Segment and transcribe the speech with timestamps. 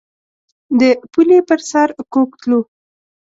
[0.79, 0.81] د
[1.11, 2.59] پولې پر سر کوږ تلو.